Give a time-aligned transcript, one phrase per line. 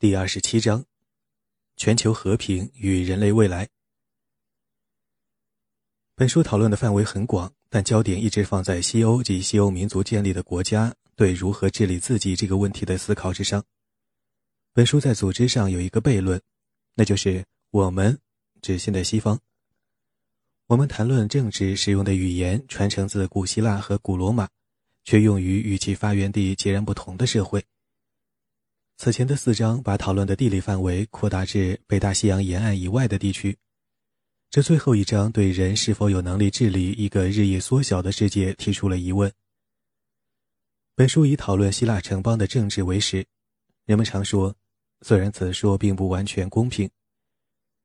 [0.00, 0.86] 第二十七章：
[1.76, 3.68] 全球和平与人类未来。
[6.14, 13.62] 本书讨论的范围很广，但焦点一直放在西欧及西欧民族建立的国家对如何治理自己这个问题的思考之上。
[14.72, 16.40] 本书在组织上有一个悖论，
[16.94, 18.18] 那就是我们
[18.62, 19.38] 指现代西方。
[20.68, 24.48] 我们谈论政治使用的语言传承自古希腊和古罗马，
[25.04, 27.62] 却用于与其发源地截然不同的社会。
[29.02, 33.56] 此前的四章把讨论的地理范围扩大至北大西洋沿岸以外的地区，
[34.50, 39.32] 这最后一章对人是否有能力治理一个日益缩小的世界提出了疑问。
[40.94, 43.24] 本书以讨论希腊城邦的政治为始，
[43.86, 44.54] 人们常说，
[45.00, 46.86] 虽然此说并不完全公平，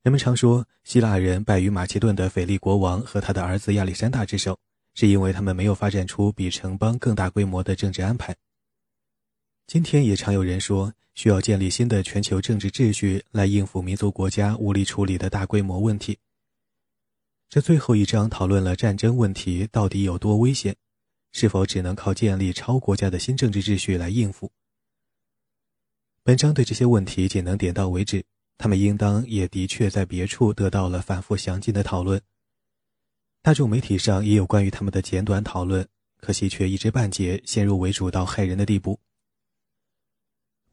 [0.04, 4.60] 人们常说希腊人败于马其顿的腓力国王和他的儿子亚历山大之手，
[4.94, 8.36] 是因为他们没有发展出比城邦更大规模的政治安排。
[9.68, 16.20] 今天也常有人说，需要建立新的全球政治秩序来应付民族国家无力处理的大规模问题。
[17.50, 20.76] 这最后一章讨论了战争问题到底有多危险，
[21.32, 24.52] 是否只能靠建立超国家的新政治秩序来应付。
[26.22, 28.24] 本章对这些问题仅能点到为止，
[28.60, 32.22] 他们应当也的确在别处得到了反复详尽的讨论。
[33.42, 39.00] 大众媒体上也有关于他们的简短讨论，可惜却一知半解，陷入为主到害人的地步。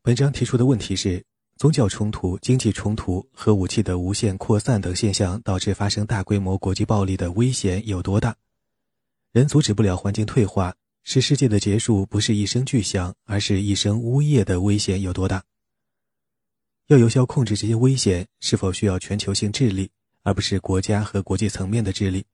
[0.05, 1.25] 本章提出的问题是：
[1.57, 8.37] 宗教冲突、经济冲突和武器的无限扩散等现象导致发生大规模国际暴力的危险有多大？
[9.31, 15.45] 人阻止不了环境退化，使世界的结束不是一声巨响，而是一声呜咽的危险有多大？
[16.89, 19.93] 要有效控制这些危险，是否需要全球性治理，
[20.25, 22.25] 而不是国家和国际层面的治理？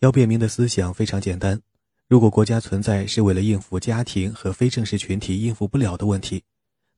[0.00, 1.62] 要辨明的思想非常简单。
[2.12, 6.44] 如果国家存在是为了应付家庭和非正式群体应付不了的问题，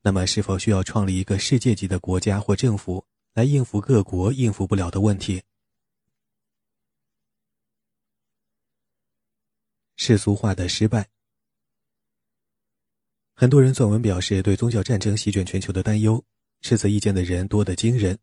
[0.02, 5.40] 那么是否需要创立一个世界级的国家或政府来应付各国应付不了的问题？
[9.94, 11.08] 世俗化的失败。
[13.34, 16.24] 很多人撰文表示对宗教战争席卷全球的担忧，
[16.60, 18.18] 持此意见的人多得惊人。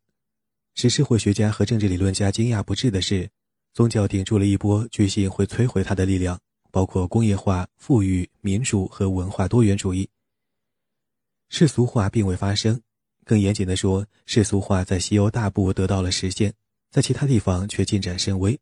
[0.76, 3.30] 使社会学家和政治理论家惊讶不至的是，
[3.72, 6.38] 宗教顶住了一波巨星会摧毁它的力量。
[6.72, 10.10] 包括工业化、富裕、民主和文化多元主义。
[11.50, 12.82] 世俗化并未发生，
[13.26, 16.54] 更严谨的说，世俗化在西欧大部得到了实现，
[16.90, 18.58] 在其他地方却进展甚微。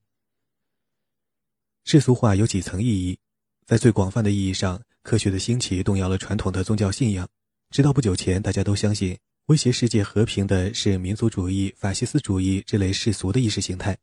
[1.86, 3.20] 世俗化有几层意义，
[3.66, 7.30] 在最广泛的意义上，科学的兴起动摇了传统的宗教信仰。
[7.70, 13.96] 直到不久前，大家都相信威胁世界和平的是民族主义、法西斯主义这类世俗的意识形态，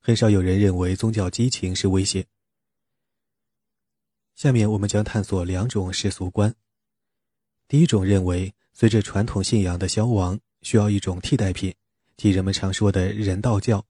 [0.00, 2.26] 很少有人认为宗教激情是威胁。
[4.34, 6.54] 下面我们将探索两种世俗观。
[7.68, 11.74] 第一种认为，随着传统信仰的消亡，需要一种替代品，
[12.16, 13.84] 即人们常说的人道教。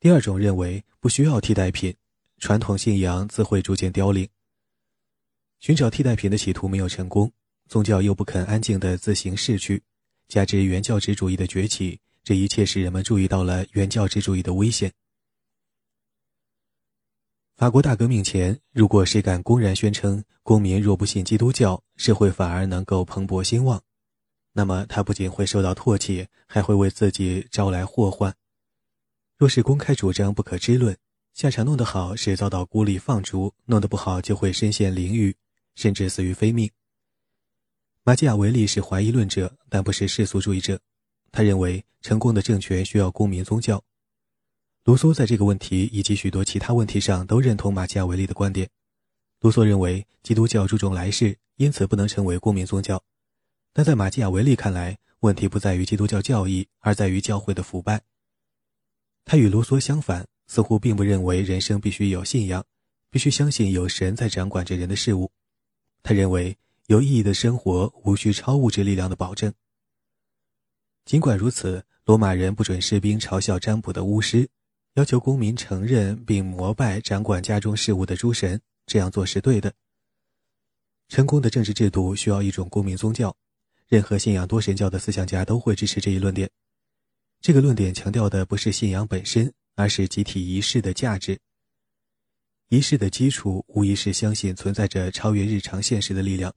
[0.00, 1.94] 第二种认为，不需要替代品，
[2.38, 4.28] 传统信仰自会逐渐凋零。
[5.60, 7.32] 寻找替代品的企图没有成功，
[7.68, 9.82] 宗教又不肯安静地自行逝去，
[10.28, 14.92] 加之原教旨主义的崛起，这一切使人们注意到了原教旨主义的危险。
[17.56, 23.82] 法国大革命前，如果谁敢公然宣称公民若不信基督教，社会反而能够蓬勃兴旺，
[24.52, 28.34] 那么他不仅会受到唾弃，还会为自己招来祸患。
[29.38, 30.94] 若是公开主张不可知论，
[31.32, 35.34] 下场弄得好是遭到孤立放逐，弄得不好就会身陷囹圄，
[35.74, 36.70] 甚至死于非命。
[38.04, 40.78] 马基雅维利是怀疑论者，但不是世俗主义者。
[41.32, 43.82] 他认为成功的政权需要公民宗教。
[44.86, 48.70] 卢梭在这个问题以及许多其他问题上都认同马基雅维利的观点。
[49.40, 53.02] 卢梭认为基督教注重来世，因此不能成为公民宗教。
[53.72, 58.00] 但在马基雅维利看来，问题不在于基督教教义，而在于教会的腐败。
[59.24, 62.64] 他与卢梭相反，似乎并不认为人生必须有信仰，
[63.10, 65.32] 必须相信有神在掌管着人的事物。
[66.04, 69.52] 他认为有意义的生活无需超物质力量的保证。
[71.04, 74.48] 尽管如此，罗马人不准士兵嘲笑占卜的巫师。
[74.96, 79.70] 要求公民承认并膜拜掌管家中事务的诸神，这样做是对的。
[81.08, 83.36] 成功的政治制度需要一种公民宗教，
[83.88, 86.50] 任何信仰多神教的思想家都会支持这一论点。
[87.42, 91.38] 这个论点强调的不是信仰本身，而是集体仪式的价值。
[92.70, 96.54] 仪式的基础无疑是相信存在着超越日常现实的力量。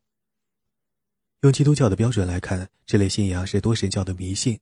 [1.41, 4.56] 用基督教的标准来看，这类信仰是多神教的迷信；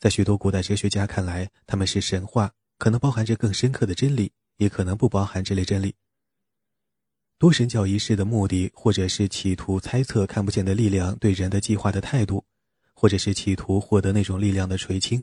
[0.00, 2.52] 在许多古代哲学家看来，他们是神话。
[2.78, 5.94] 可能包含着更深刻的真理，也可能不包含这类真理。
[7.38, 12.44] 多神教仪式的目的，或者是企图猜测看不见的力量对人的计划的态度，
[12.94, 15.22] 或者是企图获得那种力量的垂青，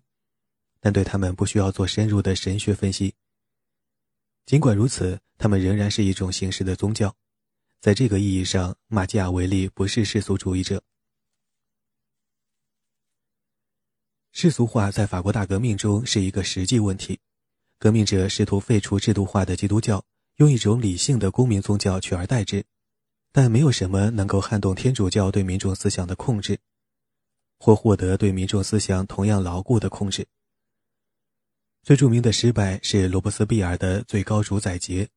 [0.80, 3.16] 但对他们不需要做深入的神学分析。
[4.46, 7.16] 尽管如此，他们仍然是一种形式的宗教。
[7.80, 10.84] 在这个意义上，马基雅维利不是世俗主义者。
[14.34, 17.20] 世俗化在法国大革命中是一个实际问题，
[17.82, 20.06] 革命者试图废除制度化的基督教。
[20.36, 22.64] 用一种理性的公民宗教取而代之，
[23.32, 26.60] 但没有什么能够撼动天主教对民众思想的控制，
[27.60, 30.28] 或获得对民众思想同样牢固的控制。
[31.82, 35.10] 最著名的失败是罗伯斯庇尔的最高主宰节。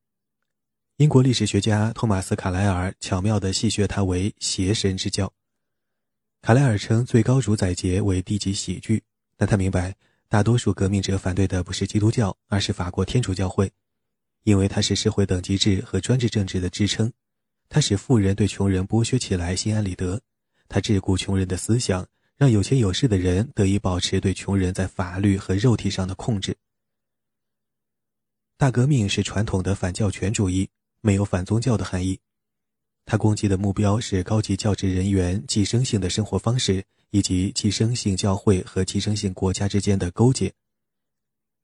[0.97, 5.31] 英国历史学家托马斯·卡莱尔巧妙地戏谑他为邪神之教。
[6.41, 9.03] 卡莱尔称最高主宰节为低级喜剧，
[9.37, 9.95] 但他明白，
[10.35, 13.71] 大多数革命者反对的不是基督教，而是法国天主教会。
[14.43, 17.09] 因为它是社会等级制和专制政治的支撑，
[17.69, 20.21] 它使富人对穷人剥削起来心安理得，
[20.67, 22.05] 它桎梏穷人的思想，
[22.35, 26.53] 让有钱有势的人得以保持对穷人在法律和肉体上的控制。
[28.57, 32.19] 大革命是传统的反教权主义，没有反宗教的含义。
[33.05, 36.83] 它攻击的目标是高级教职人员寄生性的生活方式，
[37.15, 40.53] 以及寄生性教会和寄生性国家之间的勾结。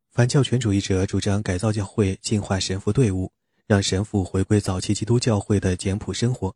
[0.09, 3.33] 反教权主义者主张改造教会，净化神父队伍，
[3.67, 6.55] 让神父回归早期基督教会的简朴生活。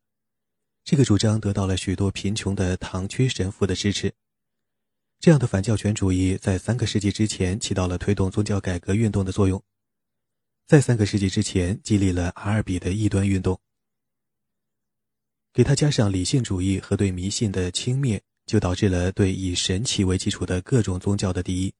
[0.85, 4.13] 这个主张得到了许多贫穷的堂区神父的支持。
[5.19, 9.61] 这样的反教权主义在三个世纪之前起到了推动宗教改革运动的作用，
[10.67, 13.59] 在三个世纪之前激励了阿尔比的异端运动。
[15.51, 21.73] 给他加上理性主义和对迷信的轻蔑，就导致了对以神奇为基础的各种宗教的敌意。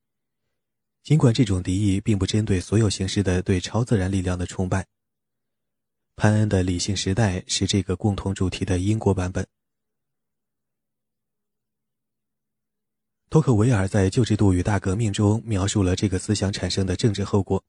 [1.04, 4.88] 尽管这种敌意并不针对所有形式的对超自然力量的崇拜，
[6.16, 9.46] 潘恩的理性时代是这个共同主题的英国版本。
[13.30, 17.64] 托克维尔在《旧制度与大革命》中描述了这个思想产生的政治后果：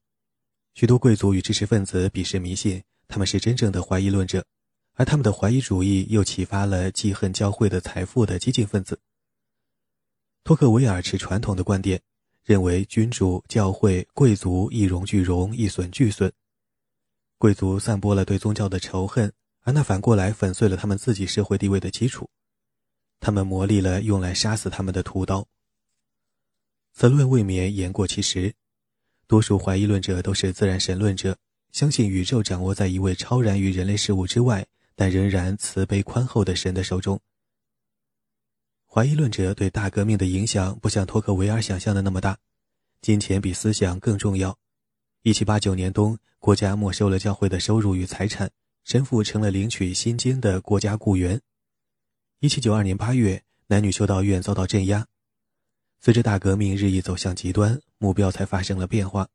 [0.73, 4.45] 许多贵族与知识分子鄙视迷信，他们是真正的怀疑论者，
[4.97, 8.99] 而他们的怀疑主义又启发了记恨教会的财富的激进分子。
[10.43, 12.01] 托克维尔持传统的观点。
[12.43, 16.31] 认为君主、教会、贵族一荣俱荣，一损俱损。
[17.37, 19.33] 贵族散播了对宗教的仇恨，
[19.63, 22.29] 而那反过来粉碎了他们自己社会地位的基础。
[23.19, 25.45] 他们磨砺了用来杀死他们的屠刀。
[26.93, 28.53] 此论未免言过其实。
[29.27, 31.37] 多数怀疑论者都是自然神论者，
[31.73, 34.65] 相信宇宙掌握在一位超然于人类事物之外，
[34.97, 37.21] 但仍然慈悲宽厚的神的手中。
[38.87, 42.39] 怀疑论者对大革命的影响不像托克维尔想象的那么大，
[42.99, 44.57] 金钱比思想更重要。
[45.23, 48.49] 1789年冬，国家没收了教会的收入与财产，
[48.83, 51.39] 神父成了领取薪金的国家雇员。
[52.41, 55.05] 1792年8月，男女修道院遭到镇压。
[55.99, 59.29] 随着大革命日益走向极端，目标才发生了变化。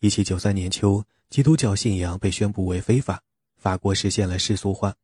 [0.00, 3.22] 1793年秋，基督教信仰被宣布为非法，
[3.64, 4.94] 法国实现了世俗化。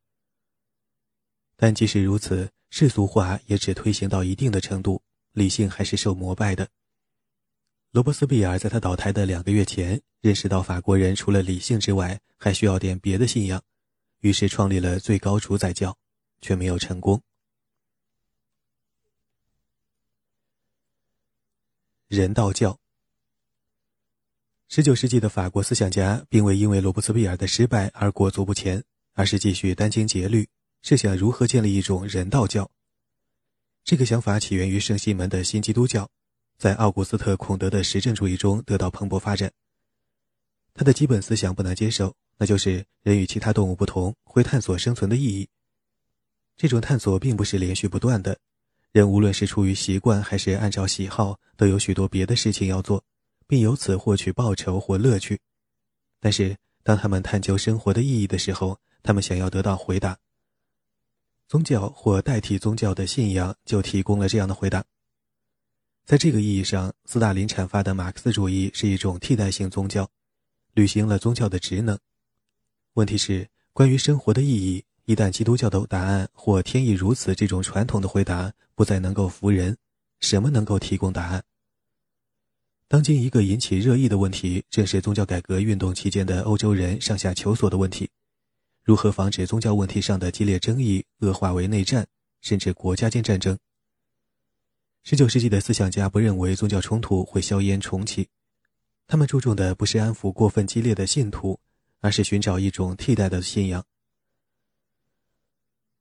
[1.55, 6.69] 但即使如此，世俗化也只推行到一定的程度，理性还是受膜拜的。
[7.89, 13.63] 罗伯斯庇尔在他倒台的两个月前，认识到法国人除了理性之外，还需要点别的信仰，
[14.19, 15.97] 于是创立了最高主宰教，
[16.39, 17.19] 却没有成功。
[22.07, 22.80] 人道教。
[24.73, 30.47] 十九世纪的法国思想家并未因为罗伯斯庇尔的失败而裹足不前，而是继续殚精竭虑。
[30.81, 32.71] 设想如何建立一种人道教？
[33.83, 36.09] 这个想法起源于圣西门的新基督教，
[36.57, 39.51] 在奥古斯特·孔德的实证主义中得到蓬勃发展。
[40.73, 45.49] 他的基本思想不难接受，那就是人与其他动物不同，会探索生存的意义。
[46.55, 48.37] 这种探索并不是连续不断的，
[48.93, 53.03] 人无论是出于习惯还是按照喜好，都有许多别的事情要做，
[53.51, 55.37] 并由此获取报酬或乐趣。
[56.21, 60.17] 但是，当他们探究生活的意义的时候，他们想要得到回答。
[61.49, 64.85] 宗教或代替宗教的信仰就提供了这样的回答。
[66.05, 70.09] 在这个意义上，斯大林阐发的马克思主义是一种替代性宗教，
[70.73, 71.99] 履行了宗教的职能。
[72.93, 79.77] 问题是，关于生活的意义，一旦基督教的答案或天意如此这种传统的回答不再能够服人，
[80.21, 81.43] 什么能够提供答案？
[82.91, 88.09] 当今一个引起热议的问题，正是宗教改革运动期间的欧洲人上下求索的问题。
[88.83, 92.05] 如何防止宗教问题上的激烈争议恶化为内战，
[92.41, 93.57] 甚至国家间战争
[95.05, 98.27] ？19世纪的思想家不认为宗教冲突会硝烟重启，
[99.07, 101.57] 他们注重的不是安抚过分激烈的信徒，
[102.01, 103.85] 而是寻找一种替代的信仰。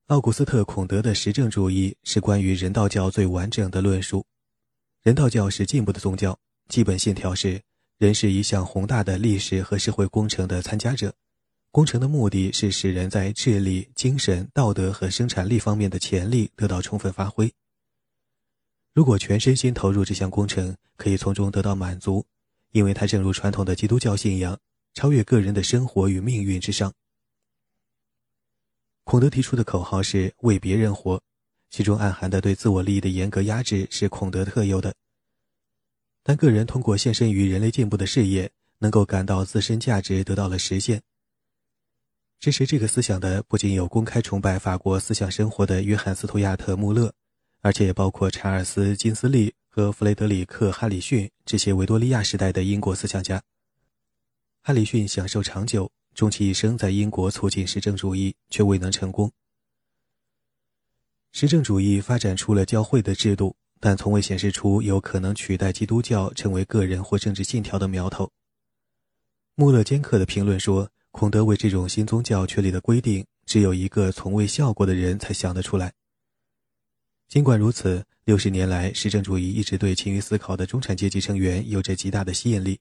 [0.06, 4.26] 奥古斯特·孔德的实证主义是关于人道教最完整的论述。
[5.04, 6.36] 人道教是进步的宗教，
[6.70, 7.60] 基本信条是：
[7.98, 11.12] 人是一项宏大的历史和社会工程的参加者，
[11.72, 17.52] 工程的目的是使人在智力、精神、道德和生产力方面的潜力得到充分发挥。
[18.94, 22.24] 如果全身心投入这项工程，可以从中得到满足，
[22.70, 24.56] 因为它正如传统的基督教信仰，
[24.94, 26.92] 超越个人的生活与命运之上。
[29.02, 31.20] 孔德提出的口号是为别人活，
[31.68, 34.94] 其中暗含的对自我利益的严格压制是孔德特有的。
[36.22, 41.02] 但个人通过献身于人类进步的事业，能够感到自身价值得到了实现。
[42.38, 47.12] 支持这个思想的不仅有公开崇拜法国思想生活的约翰·斯图亚特·穆勒，
[47.60, 53.42] 而且也包括查尔斯·金斯利和弗雷德里克·哈里逊这些维多利亚时代的英国思想家。
[54.62, 55.90] 哈里逊享受长久。
[56.12, 59.30] 终其一生在英国促进实证主义，却未能成功。
[61.30, 68.30] 实证主义发展出了教会的制度，但从未显示出有可能取代基督教成为个人或政治信条的苗头。
[69.54, 75.92] 穆勒坚克的评论说：“孔德为这种新宗教确立的规定，只有一个从未笑过的人才想得出来。”
[77.26, 82.78] 尽管如此，六十年来，实证主义一直对勤于思考的中产阶级成员有着极大的吸引力。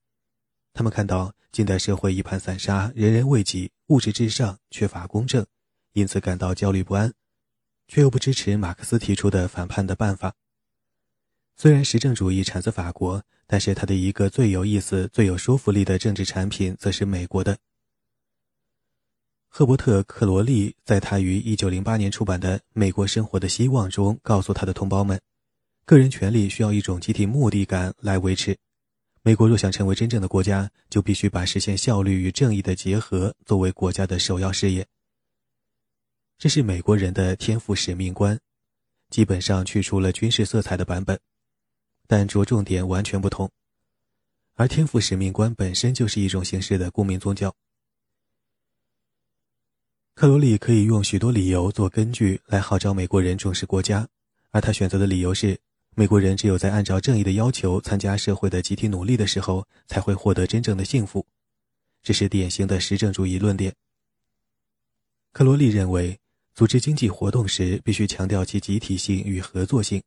[0.74, 5.46] 他们看到近代社会一盘散沙，人人为己，物质至上，缺乏公正，
[5.94, 7.14] 因此感到焦虑不安，
[7.88, 10.36] 却又不支持马克思提出的反叛的办法。
[11.62, 17.58] 虽然实证主义产自法国，但是它的一个最有意思、最有说服力的政治产品，则是美国的。
[19.50, 25.20] 赫伯特·克罗利在他于1908年出版的《美国生活的希望》中，告诉他的同胞们，
[25.84, 28.58] 个人权利需要一种集体目的感来维持。
[29.22, 34.88] 美国若想成为真正的国家，就必须把实现效率与正义的结合作为国家的首要事业。
[36.38, 38.40] 这是美国人的天赋使命观，
[39.10, 41.20] 基本上去除了军事色彩的版本，
[42.10, 43.50] 但着重点完全不同。
[44.56, 47.56] 而天赋使命观本身就是一种形式的公民宗教。
[50.16, 54.10] 克罗里可以用许多理由做根据来号召美国人重视国家，
[54.50, 55.58] 而他选择的理由是。
[55.96, 61.26] 美国人只有在按照正义的要求参加社会的集体努力的时候，才会获得真正的幸福。
[62.02, 63.76] 这是典型的实证主义论点。
[65.34, 66.18] 克罗利认为，
[66.56, 70.02] 组织经济活动时必须强调其集体性与合作性。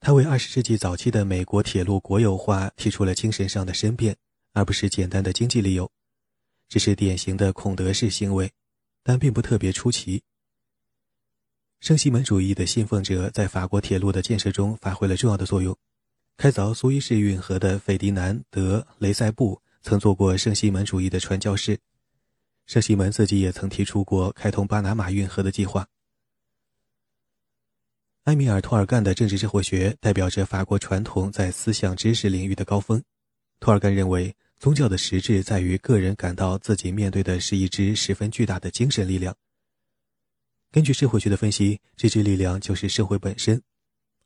[0.00, 4.16] 他为二十世纪早期的美国铁路国有化提出了精神上的申辩，
[4.52, 5.90] 而不是简单的经济理由。
[6.68, 8.52] 这是典型的孔德式行为，
[9.02, 10.22] 但并不特别出奇。
[11.80, 15.76] 圣西门主义的信奉者在法国铁路的建设中发挥了重要的作用。
[16.36, 21.78] 开凿苏伊士运河的费迪南·德·雷塞布曾做过圣西门主义的传教士。
[22.66, 25.88] 圣西门自己也曾提出过开通巴拿马运河的计划。
[28.28, 33.02] 埃米尔·托尔干的政治社会学代表着法国传统在思想知识领域的高峰。
[33.58, 39.34] 托尔干认为，宗教的实质在于个人感到自己面对的是一支十分巨大的精神力量。
[40.70, 43.62] 根据社会学的分析，这支力量就是社会本身，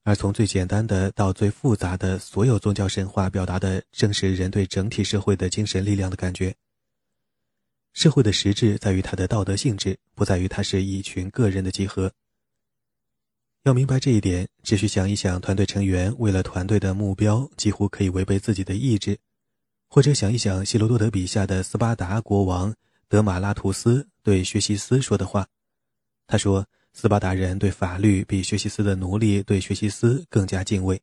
[0.03, 6.53] 而从最简单的到最复杂的所有宗教神话表达的正是人对整体社会的精神力量的感觉。
[7.93, 12.13] 社会的实质在于它的道德性质，不在于它是一群个人的集合。
[13.65, 19.17] 要明白这一点，只需想一想团队成员为了团队的目标几乎可以违背自己的意志，
[19.87, 22.75] 或者想一想希罗多德笔下的斯巴达国王
[23.07, 25.47] 德马拉图斯对薛西斯说的话。
[26.27, 31.01] 他说：“斯巴达人对法律比薛西斯的奴隶对薛西斯更加敬畏。”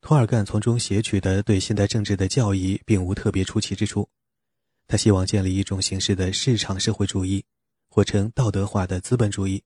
[0.00, 4.08] 托尔干从中撷取的对现代政治的教义并无特别出奇之处。
[4.88, 7.44] 他希望建立一种形式的市场社会主义，
[7.90, 9.62] 或称道德化的资本主义，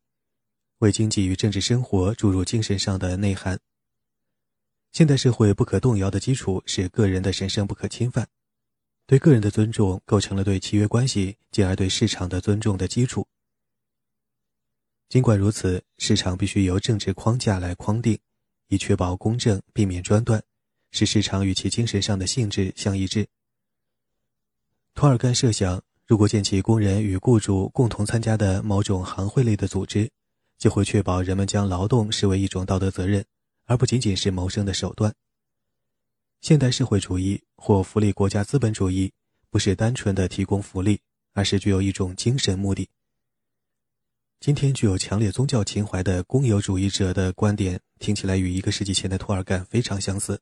[0.79, 3.59] 为经济与政治生活注入精神上的内涵。
[4.93, 8.29] 现代社会不可动摇的基础是个人的神圣不可侵犯，
[9.07, 13.27] 对个人的尊重构成了对契约关系，进而对市场的尊重的基础。
[15.09, 18.19] 尽管如此，市场必须由政治框架来框定，
[18.69, 20.43] 以确保公正，避免专断，
[20.91, 23.27] 使市场与其精神上的性质相一致。
[24.95, 30.11] 托尔干设想，如果建起工人与雇主共同参加的某种行会类的组织，
[30.59, 33.25] 就会确保人们将劳动视为一种道德责任，
[33.65, 35.15] 而不仅仅是谋生的手段。
[36.41, 39.13] 现代社会主义或福利国家资本主义，
[39.51, 41.01] 不是单纯的提供福利，
[41.33, 42.89] 而是具有一种精神目的。
[44.41, 50.39] 今天具有强烈宗教情怀的公有主义者的观点听起来与一个世纪前的托尔干非常相似。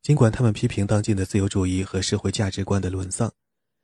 [0.00, 3.30] 尽管他们批评当今的自由主义和社会价值观的沦丧，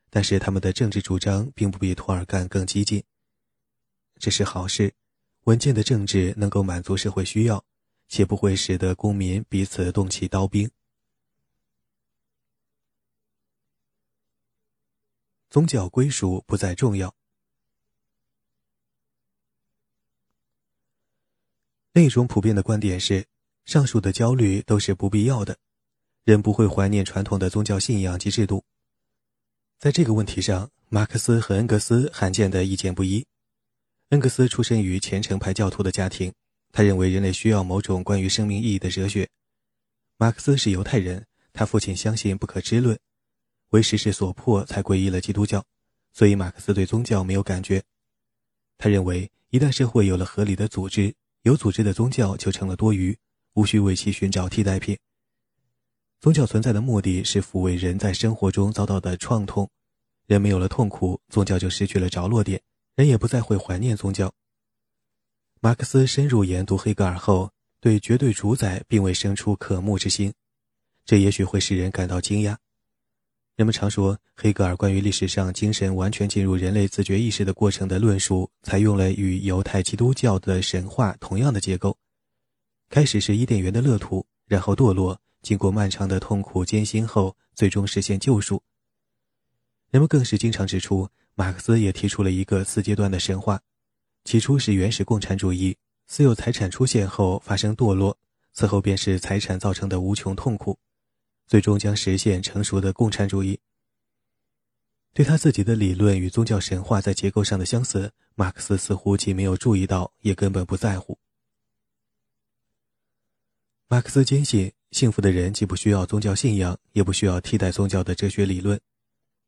[0.09, 3.05] 但是他们的政治主张并不比托尔干更激进。
[4.19, 4.95] 这是好事，
[5.45, 7.65] 稳健的政治能够满足社会需要，
[8.09, 10.71] 且不会使得公民彼此动起刀兵。
[15.49, 17.15] 宗教归属不再重要。
[21.93, 23.27] 另一种普遍的观点是，
[23.65, 25.59] 上述的焦虑都是不必要的，
[26.23, 28.65] 人不会怀念传统的宗教信仰及制度。
[29.79, 33.27] 在这个问题上，马克思和恩格斯罕见的意见不一。
[34.11, 36.33] 恩格斯出身于虔诚派教徒的家庭，
[36.73, 39.29] 他认为人类需要某种关于生命意义的哲学。
[40.17, 42.99] 马克思是犹太人，他父亲相信不可知论。
[43.69, 45.64] 为时势所迫才皈依了基督教，
[46.12, 47.81] 所以马克思对宗教没有感觉。
[48.79, 53.17] 他认为，一旦社会有了合理的组织，有组织的宗教就成了多余，
[53.55, 54.99] 无需为其寻找替代品。
[56.19, 59.71] 宗教存在的目的是抚慰人在生活中遭到的创痛，
[60.26, 62.61] 人没有了痛苦，宗教就失去了着落点，
[63.00, 64.30] 人也不再会怀念宗教。
[65.61, 70.35] 马克思深入研读黑格尔后，对绝对主宰并未生出渴慕之心，
[71.07, 72.54] 这也许会使人感到惊讶。
[73.57, 81.97] 人们常说，黑格尔关于历史上精神完全进入人类自觉意识的过程的论述，采用了与犹太基督教的神话同样的结构。
[82.90, 88.62] 开始是伊甸园的乐土，然后堕落，经过漫长的痛苦艰辛后，最终实现救赎。
[89.90, 93.61] 人们更是经常指出，马克思也提出了一个四阶段的神话：
[94.25, 98.19] 起初是原始共产主义，私有财产出现后发生堕落，
[98.53, 100.79] 此后便是财产造成的无穷痛苦。
[101.47, 103.59] 最终将实现成熟的共产主义。
[105.13, 111.19] 对他自己的理论与宗教神话在结构上的相似，马克思似乎既没有注意到，也根本不在乎。
[113.89, 118.81] 马克思坚信，幸福的人既不需要宗教信仰，也不需要替代宗教的哲学理论，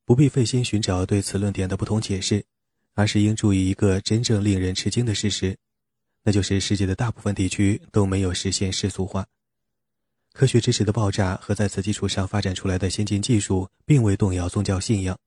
[0.04, 2.44] 不必费心寻找对此论点的不同解释，
[2.94, 5.56] 而是应注意一个真正令人吃惊的事实，
[6.24, 9.26] 那就是世界的大部分地区都没有实现世俗化。
[10.32, 15.18] 科学知识的爆炸和在此基础上发展出来的先进技术，并未动摇宗教信仰。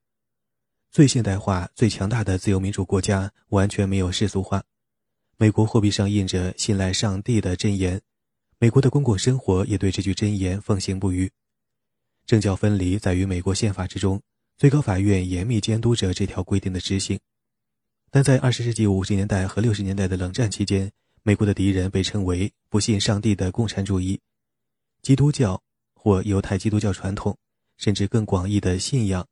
[0.92, 4.64] 最现代化、最强大的自由民主国家完全没有世俗化。
[5.38, 8.02] 美国货币上印着“信赖上帝”的箴言，
[8.58, 11.32] 美国的公共生活也对这句箴言奉行不渝。
[12.26, 14.22] 政教分离在于美国宪法之中，
[14.58, 17.20] 最高法院严密监督着这条规定的执行。
[18.10, 20.90] 但在二十世纪五十年代和六十年代的冷战期间，
[21.24, 24.22] 美国的敌人被称为“不信上帝的共产主义”。
[25.04, 25.62] 基督教
[25.94, 27.38] 或犹太基督教传统，
[27.78, 29.28] 甚至更广义的信仰，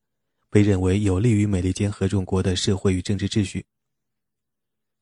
[0.49, 3.65] 被认为有利于美利坚合众国的社会与政治秩序。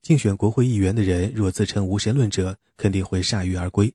[0.04, 3.90] 竞选国会议员的人若自称无神论者，肯定会铩羽而归；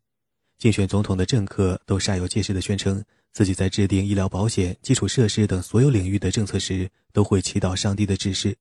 [0.58, 3.04] 竞选总统的政客都煞有介事地宣称，
[3.37, 8.57] 自己在制定医疗保险、基础设施等所有领域的政策时，都会祈祷上帝的指示。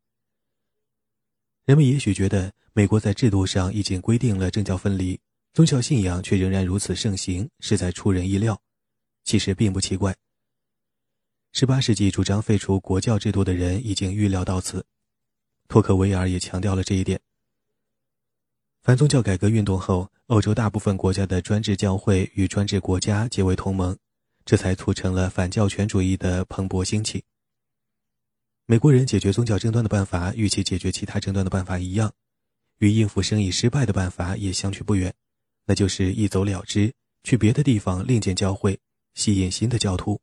[1.64, 5.18] 人们也许觉得，美国在制度上已经规定了政教分离。
[5.54, 8.62] 宗教信仰却仍然如此盛行，是在出人意料。
[9.24, 10.14] 其实并不奇怪。
[11.54, 14.86] 18世纪主张废除国教制度的人已经预料到此，
[15.70, 17.22] 托克维尔也强调了这一点。
[18.84, 23.98] 反宗教改革运动后，欧洲大部分国家的专制教会与专制国家结为同盟，
[24.46, 27.26] 这才促成了反教权主义的蓬勃兴起。
[28.68, 32.14] 美国人解决宗教争端的办法与其解决其他争端的办法一样，
[32.78, 35.14] 与应付生意失败的办法也相去不远。
[35.66, 38.80] 那就是一走了之，去别的地方另建教会，
[39.16, 40.22] 吸引新的教徒。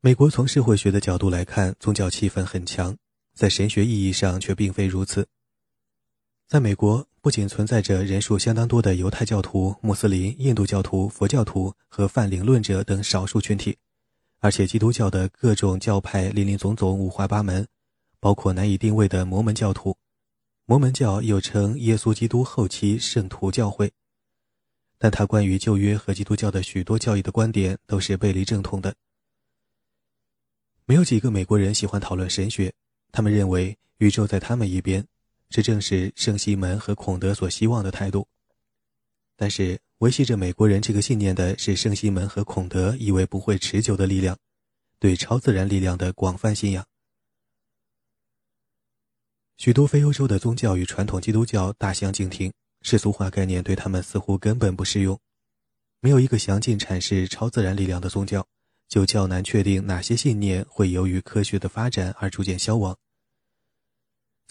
[0.00, 2.96] 美国从社会学的角度来看，宗教气氛很强，
[3.34, 5.28] 在神学意义上却并非如此。
[6.48, 13.78] 在美国，不仅存在着人数相当多的犹太教徒、穆斯林、印度教徒、佛教徒和泛领论者等少数群体，
[14.40, 17.64] 而且基督教的各种教派林林总总、五花八门，
[18.18, 19.96] 包括难以定位的摩门教徒。
[20.64, 23.92] 摩门教又称耶稣基督后期圣徒教会，
[24.98, 28.92] 但他关于旧约和基督教的许多教义的观点都是背离正统的。
[30.86, 32.72] 没有几个美国人喜欢讨论神学，
[33.12, 35.06] 他们认为宇宙在他们一边，
[35.52, 38.26] 这正是圣西门和孔德所希望的态度。
[39.36, 44.38] 但是维系着美国人这个信念的是圣西门和孔德以为不会持久的力量，
[44.98, 46.84] 对超自然力量的广泛信仰。
[49.58, 55.20] 许多非欧洲的宗教与传统基督教大相径庭，世俗化概念对他们似乎根本不适用。
[56.00, 58.44] 没有一个详尽阐释超自然力量的宗教，
[58.88, 62.96] 就较难确定哪些信念会由于科学的发展而逐渐消亡。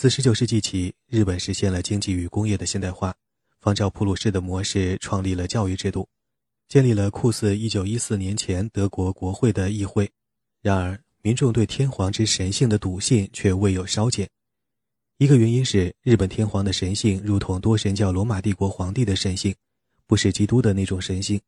[0.01, 3.13] 自19世纪起，日本实现了经济与工业的现代化，
[3.59, 6.09] 仿照普鲁士的模式创立了教育制度，
[6.67, 10.09] 建立了酷似1914年前德国国会的议会，
[10.63, 14.27] 然而，民众对天皇之神性的笃信却未有稍减。
[15.19, 19.53] 一个原因是，日本天皇的神性如同多神教罗马帝国皇帝的神性，
[20.07, 21.39] 不是基督的那种神性。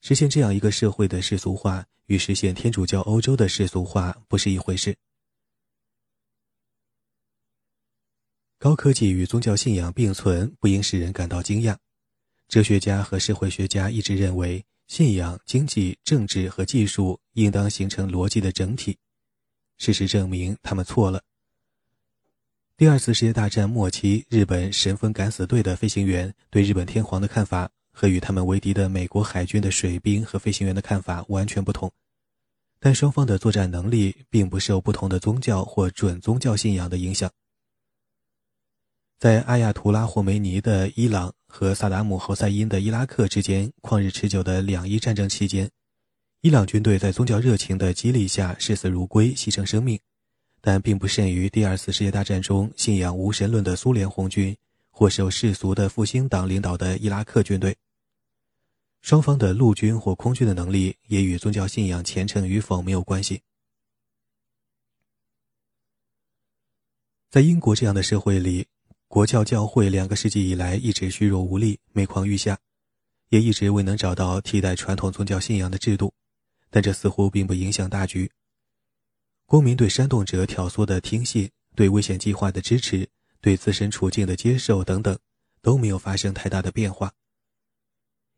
[0.00, 4.94] 实现这样一个社会的世俗化，与实现天主教欧洲的世俗化不是一回事。
[8.60, 11.74] 高科技与宗教信仰并存，不应使人感到惊讶。
[12.46, 18.98] 哲学家和社会学家一直认为，信仰、经济、政治和技术应当形成逻辑的整体。
[19.78, 21.22] 事实证明，他们错了。
[22.76, 31.90] 第二次世界大战末期，日本神风敢死队的飞行员对日本天皇的看法和与他们为敌的美国海军的水兵和飞行员的看法完全不同，
[32.78, 37.30] 但双方的作战能力并不受不同的宗教或准宗教信仰的影响。
[39.20, 45.70] 在阿亚图拉霍梅尼的伊朗和萨达姆侯赛因的伊拉克之间旷日持久的两伊战争期间，
[46.40, 50.00] 伊朗军队在宗教热情的激励下视死如归，牺牲生命。
[50.62, 54.56] 但并不甚于第二次世界大战中信仰无神论的苏联红军，
[54.90, 57.76] 或受世俗的复兴党领导的伊拉克军队。
[59.02, 63.42] 双方的陆军或空军的能力也与宗教信仰虔诚与否没有关系。
[67.28, 68.66] 在英国这样的社会里，
[69.10, 72.56] 国教教会两个世纪以来一直虚弱无力、每况愈下，
[73.30, 76.14] 也一直未能找到替代传统宗教信仰的制度，
[76.70, 78.30] 但这似乎并不影响大局。
[79.46, 83.08] 公民对煽动者挑唆的听信、对危险计划的支持、
[83.40, 85.18] 对自身处境的接受等等，
[85.60, 87.12] 都没有发生太大的变化。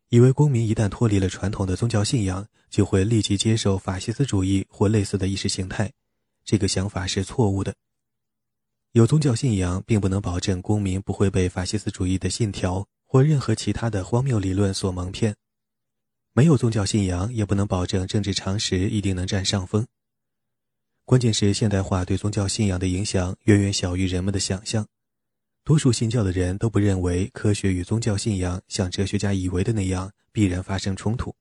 [0.09, 5.93] 以为公民一旦脱离了传统的宗教信仰，就会立即接受法西斯主义或类似的意识形态，
[6.43, 7.75] 这个想法是错误的。
[8.93, 15.35] 有宗教信仰并不能保证公民不会被法西斯主义的信条或任何其他的荒谬理论所蒙骗，
[16.31, 19.87] 没有宗教信仰也不能保证政治常识一定能占上风。
[21.05, 24.87] 关键是现代化对宗教信仰的影响远远小于人们的想象。
[25.63, 31.35] 多数信教的人都不认为科学与宗教信仰像哲学家以为的那样必然发生冲突。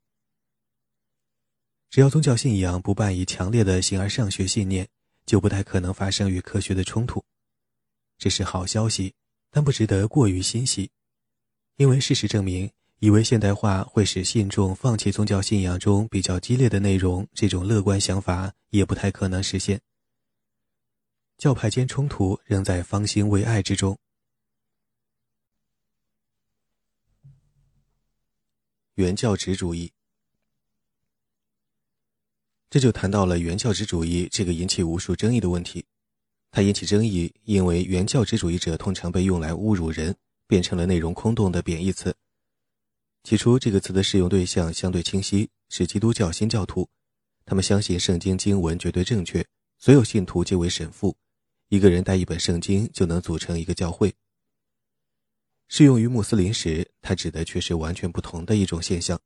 [1.91, 4.89] 只要宗教信仰不伴以强烈的形而上学信念，
[5.27, 7.23] 就不太可能发生与科学的冲突。
[8.23, 9.13] 这是好消息，
[9.51, 10.93] 但不值得过于欣喜，
[11.75, 12.71] 因为事实证明。
[13.01, 19.81] 以为现代化会使信众放弃宗教信仰中比较激烈的内容，这种乐观想法也不太可能实现。
[21.37, 23.99] 教派间冲突仍在方兴未艾之中。
[28.95, 29.91] 原教旨主义，
[32.71, 35.85] 这就谈到了原教旨主义这个引起无数争议的问题。
[36.55, 40.15] 它引起争议，因为原教旨主义者通常被用来侮辱人，
[40.47, 42.15] 变成了内容空洞的贬义词。
[43.25, 46.87] 起初，这个词的适用对象相对清晰，是基督教新教徒。
[47.47, 49.43] 他们相信圣经经文绝对正确，
[49.79, 51.17] 所有信徒皆为神父。
[51.71, 54.13] 一个人带一本圣经就能组成一个教会。
[55.69, 59.19] 适用于穆斯林时，它指的却是完全不同的一种现象，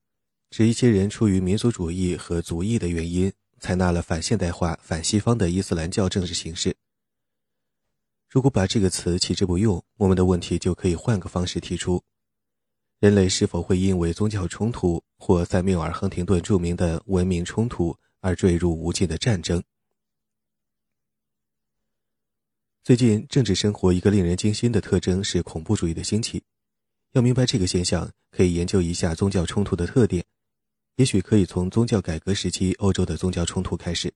[0.51, 6.76] 指一些人出于民族主义和族裔的原因，采纳了反现代化、反西方的伊斯兰教政治形式。
[8.29, 12.03] 如果把这个词弃之不用，我们的问题就可以换个方式提出。
[12.99, 19.63] 人类是否会因为宗教冲突或塞缪尔亨廷顿著名的文明冲突而坠入无尽的战争？
[22.83, 26.43] 最近政治生活一个令人惊心的特征是恐怖主义的兴起。
[27.13, 30.25] 要明白这个现象，可以研究一下宗教冲突的特点。
[30.97, 34.13] 也许可以从宗教改革时期欧洲的宗教冲突开始。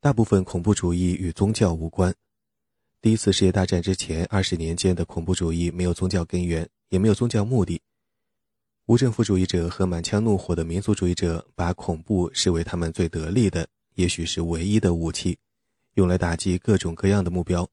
[0.00, 2.14] 大部分恐怖主义与宗教无关。
[3.00, 6.68] 第一次世界大战之前二十年间的恐怖主义没有宗教根源。
[6.88, 7.82] 也没有宗教目的。
[8.86, 15.38] 无政府主义者和满腔怒火的民族主义者把恐怖视为他们最得力的，也许是唯一的武器，
[15.94, 17.68] 用来打击各种各样的目标，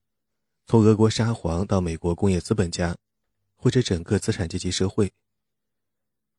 [0.68, 2.98] 从俄国沙皇到美国工业资本家，
[3.56, 5.14] 或者整个资产阶级社会。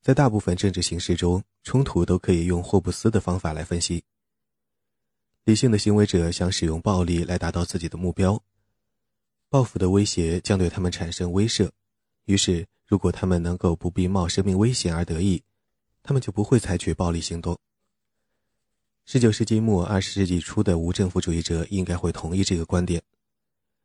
[0.03, 4.05] 在大部分政治形势中，冲突都可以用霍布斯的方法来分析。
[5.45, 8.43] 理性的行为者想使用暴力来达到自己的目标，
[9.57, 11.71] 报复的威胁将对他们产生威慑。
[12.27, 15.43] 于是，如果他们能够不必冒生命危险而得意，
[16.03, 17.59] 他们就不会采取暴力行动。
[19.07, 23.03] 十九世纪末、二十世纪初的无政府主义者应该会同意这个观点：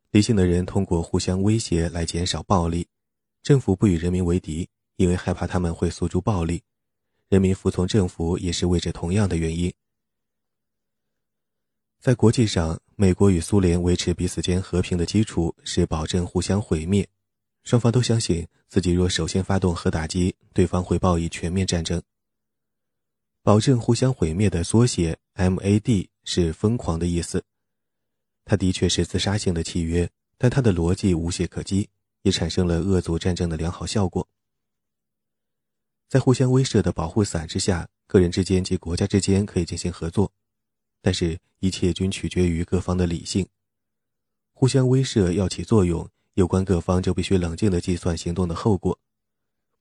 [0.10, 2.90] 理性的人通过互相威胁来减少暴力。
[3.42, 6.60] 政府不与人民为敌，因为害怕他们会诉诸暴力；
[7.30, 9.72] 人民服从政府也是为着同样的原因。
[12.02, 17.08] 在国际上，美国与苏联维持彼此间和平的基础是保证互相毁灭。
[17.64, 22.02] 双方都相信自己若首先发动核打击，对方会报以全面战争。
[23.44, 27.44] 保证互相毁灭的缩写 MAD 是疯狂的意思。
[28.46, 30.10] 它的确是自杀性的契约，
[30.40, 31.88] 但它的逻辑无懈可击，
[32.24, 34.28] 也产生了遏阻战争的良好效果。
[36.10, 40.32] 在互相威慑的保护伞之下，个人之间及国家之间可以进行合作，
[41.02, 43.48] 但是，一切均取决于各方的理性。
[44.54, 48.98] 互相威慑要起作用，有关各方就必须冷静地计算行动的后果。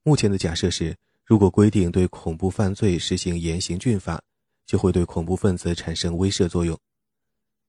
[0.03, 4.23] 目前的假设是，如果规定对恐怖犯罪实行严刑峻法，
[4.65, 6.79] 就会对恐怖分子产生威慑作用。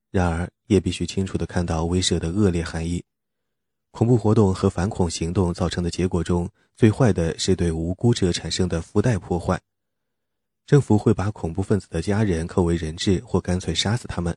[0.10, 3.04] 然而，也必须清楚地看到威慑的恶劣含义。
[3.92, 9.62] 恐怖活动和反恐行动造成的结果中最坏的是对无辜者产生的附带破坏。
[10.72, 14.34] 政府会把恐怖分子的家人扣为人质，或干脆杀死他们。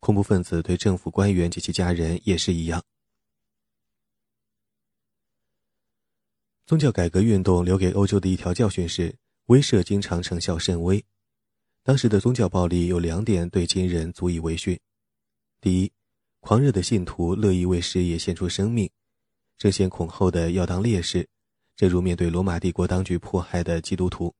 [0.00, 2.82] 恐怖分子对政府官员及其家人也是一样。
[6.66, 9.14] 宗教改革运动留给欧洲的一条教训是：
[9.46, 11.04] 威慑经常成效甚微。
[11.84, 14.76] 当时的宗教暴力有两点对今人足以为训：
[15.60, 15.92] 第一，
[16.40, 18.90] 狂热的信徒乐意为事业献出生命，
[19.56, 21.28] 争先恐后的要当烈士，
[21.76, 24.34] 正如面对罗马帝国当局迫害的基督徒；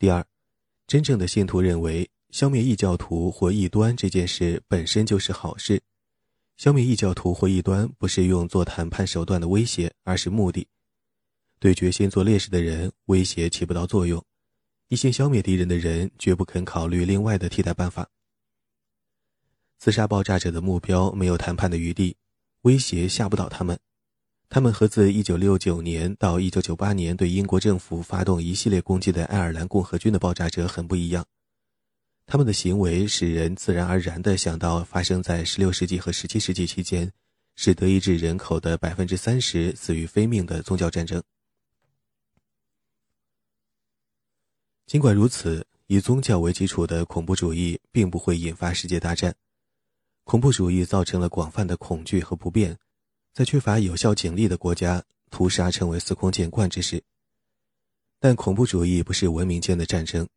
[0.00, 0.26] 第二，
[0.86, 2.10] 真正的信徒认为。
[2.30, 5.82] 消灭异教徒或异端这件事本身就是好事。
[6.56, 10.68] 消灭异教徒或异端不是用做谈判手段的威胁，而是目的。
[11.58, 14.22] 对决心做烈士的人，威胁起不到作用；
[14.86, 18.08] 一心消灭敌人的人，绝不肯考虑另外的替代办法。
[19.76, 22.16] 自杀爆炸者的目标没有谈判的余地，
[22.62, 23.76] 威胁吓不倒他们。
[24.52, 31.24] 他们和自1969年到1998年对英国政府发动一系列攻击的爱尔兰共和军的爆炸者很不一样。
[32.26, 37.12] 他们的行为使人自然而然地想到发生在16世纪和17世纪期间，
[37.54, 41.22] 使德意志人口的百分之三十死于非命的宗教战争。
[44.84, 49.32] 尽管如此，以宗教为基础的恐怖主义并不会引发世界大战。
[50.24, 52.76] 恐怖主义造成了广泛的恐惧和不便，
[53.32, 57.02] 在缺乏有效警力的国家，屠杀成为司空见惯之事。
[58.18, 60.28] 但恐怖主义不是文明间的战争。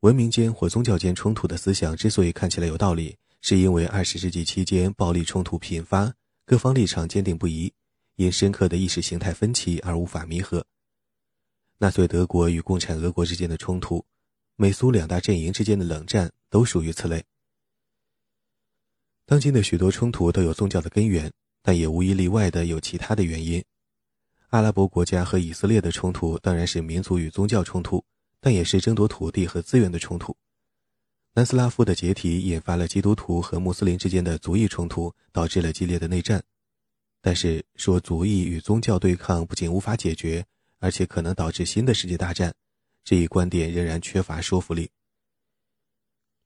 [0.00, 7.72] 文明间或宗教间冲突的思想之所以看起来有道理，是因为二十世纪期间暴力冲突频发，各方立场坚定不移，
[8.16, 10.64] 因深刻的意识形态分歧而无法弥合。
[11.78, 14.04] 纳粹德国与共产俄国之间的冲突，
[14.56, 17.24] 美苏两大阵营之间的冷战都属于此类。
[19.24, 21.32] 当今的许多冲突都有宗教的根源，
[21.66, 23.64] 但也无一例外的有其他的原因。
[24.50, 28.04] 阿拉伯国家和以色列的冲突当然是民族与宗教冲突。
[28.38, 30.36] 但也是争夺土地和资源的冲突。
[31.34, 36.44] 南斯拉夫的解体引发了基督徒和穆斯林之间的族裔冲突，导致了激烈的内战。
[37.20, 40.46] 但是，说族裔与宗教对抗不仅无法解决，
[40.78, 42.54] 而且可能导致新的世界大战，
[43.02, 44.90] 这一观点仍然缺乏说服力。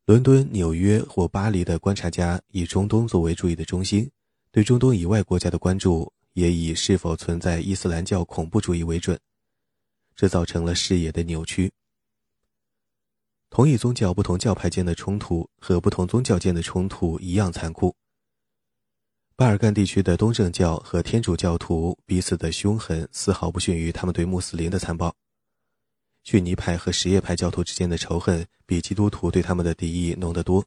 [0.06, 4.10] 伦敦、纽约或巴黎的观察家以中东作为注意的中心，
[4.52, 9.18] 对中东以外国家的关注也以是否存在伊斯兰教恐怖主义为准，
[10.16, 11.70] 这造成了视野的扭曲。
[13.48, 17.94] 同一宗教不同教派间的冲突和不同宗教间的冲突一样残酷。
[19.36, 25.14] 巴尔干地区的东正教和天主教徒彼此的凶狠丝毫不逊于他们对穆斯林的残暴。
[26.24, 30.64] 逊尼派和什叶派教徒之间的仇恨比基督徒对他们的敌意浓得多。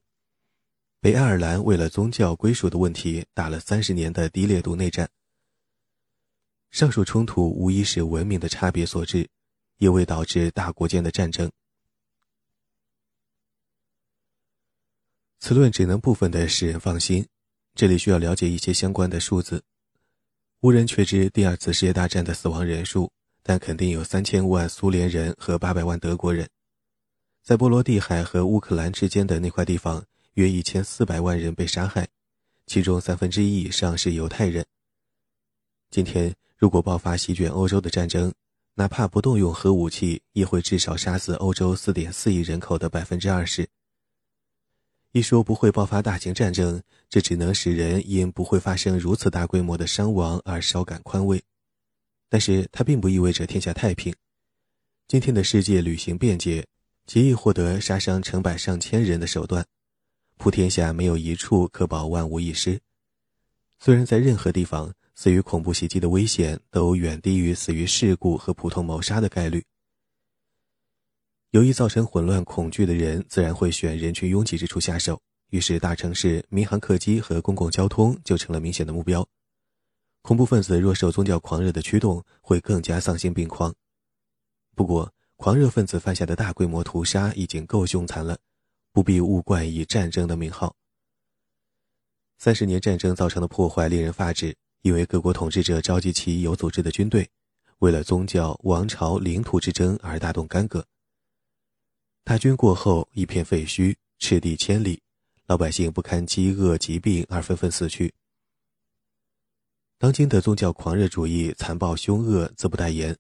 [1.04, 5.10] 北爱尔兰为了宗教归属的问题打了三十年的低烈度内战。
[6.72, 9.28] 上述冲突无疑是文明的差别所致，
[9.80, 11.52] 也未导致大国间的战争。
[15.42, 17.28] 此论只能部分的使人放心，
[17.76, 19.62] 这里需要了解一些相关的数字。
[20.62, 23.12] 无人确知第二次世界大战的死亡人数，
[23.42, 26.50] 但肯定有三千万苏联人和八百万德国人。
[27.42, 32.08] 在波罗的海和乌克兰之间的那块地方，约一千四百万人被杀害，
[32.66, 34.66] 其中三分之一以上是犹太人。
[35.92, 38.34] 今天，如果爆发席卷欧洲的战争，
[38.76, 43.68] 哪怕不动用核武器，也会至少杀死欧洲四点四亿人口的百分之二十。
[45.12, 51.40] 一说不会爆发大型战争，这只能使人因不会发生如此大规模的伤亡而稍感宽慰，
[52.28, 54.12] 但是它并不意味着天下太平。
[55.08, 56.66] 今天的世界旅行便捷，
[57.06, 59.64] 极易获得杀伤成百上千人的手段，
[60.38, 62.80] 普天下没有一处可保万无一失。
[63.80, 69.64] 虽然在任何地方，死于恐怖袭击的危险都远低于死于事故和普通谋杀的概率。
[71.52, 75.22] 有意造成混乱、恐惧的人，自然会选人群拥挤之处下手。
[75.52, 79.28] 于是，大城市、民航客机和公共交通就成了明显的目标。
[80.24, 83.72] 恐怖分子若受宗教狂热的驱动，会更加丧心病狂。
[84.74, 88.40] 不过，狂热分子犯下的大规模屠杀已经够凶残了，
[88.94, 90.76] 不必误冠以战争的名号。
[92.38, 97.28] 三十年战争造成的破坏令人发指，因为各国统治者召集其有组织的军队，
[97.80, 100.86] 为了宗教、王朝、领土之争而大动干戈。
[102.24, 105.02] 大军过后，一片废墟，赤地千里，
[105.48, 108.14] 老百姓不堪饥饿、疾病而纷纷死去。
[109.98, 113.18] 当今的宗教狂热主义残暴凶恶，自不待言。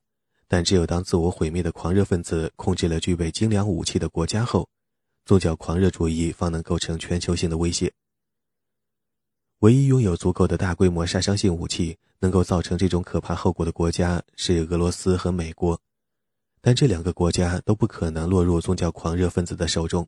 [0.48, 4.70] 但只有当自我毁灭的狂热分子控制了具备精良武器的国家后，
[5.26, 7.94] 宗教狂热主义方能构成全球性的威胁。
[9.60, 15.80] 唯一拥有足够的大规模杀伤性武器，能够造成这种可怕后果的国家是俄罗斯和美国，
[16.60, 20.08] 但这两个国家都不可能落入宗教狂热分子的手中。